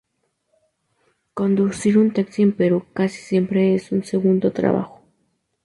[1.39, 4.99] Conducir un taxi en Perú casi siempre es un segundo trabajo.